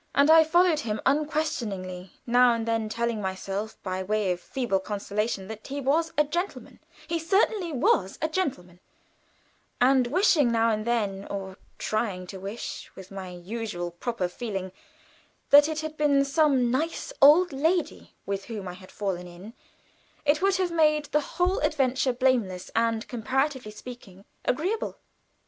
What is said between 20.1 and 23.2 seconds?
it would have made the whole adventure blameless, and,